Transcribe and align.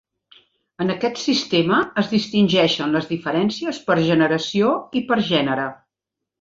En 0.85 0.93
aquest 0.93 1.19
sistema 1.23 1.81
es 2.03 2.09
distingeixen 2.15 2.97
les 2.99 3.07
diferències 3.13 3.83
per 3.91 4.01
generació 4.09 4.75
i 5.03 5.07
per 5.13 5.23
gènere. 5.33 5.71